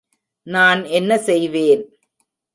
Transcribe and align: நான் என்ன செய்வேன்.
நான் 0.47 0.83
என்ன 0.83 1.11
செய்வேன். 1.19 1.83